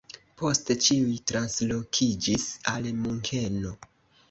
[0.41, 3.79] Poste ĉiuj translokiĝis al Munkeno.